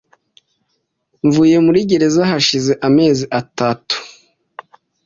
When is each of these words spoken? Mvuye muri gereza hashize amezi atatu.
Mvuye 1.25 1.57
muri 1.65 1.79
gereza 1.89 2.21
hashize 2.31 2.71
amezi 2.87 3.25
atatu. 3.41 3.95